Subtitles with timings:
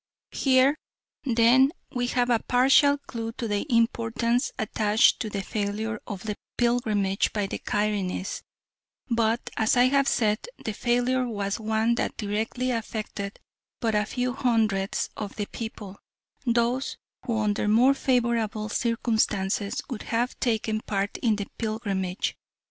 [0.31, 0.77] Here,
[1.25, 6.35] then, we have a partial clue to the importance attached to the failure of the
[6.57, 8.41] pilgrimage by the Cairenes,
[9.11, 13.39] but, as I have said, the failure was one that directly affected
[13.79, 15.99] but a few hundreds of the people
[16.47, 16.97] those
[17.27, 22.35] who under more favourable circumstances would have taken part in the pilgrimage.